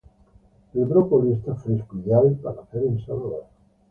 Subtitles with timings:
[0.73, 1.95] El brócoli está fresco.
[1.95, 3.45] Ideal para hacer ensaladas.